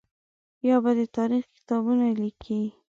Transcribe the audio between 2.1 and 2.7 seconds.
لیکي.